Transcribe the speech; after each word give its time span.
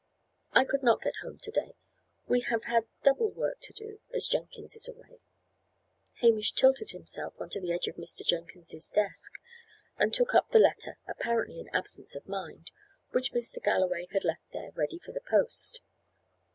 "I 0.51 0.65
could 0.65 0.81
not 0.81 1.03
get 1.03 1.17
home 1.21 1.37
to 1.37 1.51
day. 1.51 1.75
We 2.27 2.39
have 2.39 2.63
had 2.63 2.87
double 3.03 3.29
work 3.29 3.59
to 3.59 3.71
do, 3.71 3.99
as 4.11 4.27
Jenkins 4.27 4.75
is 4.75 4.87
away." 4.87 5.19
Hamish 6.21 6.53
tilted 6.53 6.89
himself 6.89 7.35
on 7.39 7.49
to 7.51 7.61
the 7.61 7.71
edge 7.71 7.87
of 7.87 7.97
Mr. 7.97 8.25
Jenkins's 8.25 8.89
desk, 8.89 9.33
and 9.99 10.11
took 10.11 10.33
up 10.33 10.49
the 10.49 10.57
letter, 10.57 10.97
apparently 11.07 11.59
in 11.59 11.69
absence 11.69 12.15
of 12.15 12.27
mind, 12.27 12.71
which 13.11 13.31
Mr. 13.31 13.61
Galloway 13.63 14.07
had 14.09 14.23
left 14.23 14.51
there, 14.51 14.71
ready 14.73 14.97
for 14.97 15.11
the 15.11 15.21
post. 15.21 15.81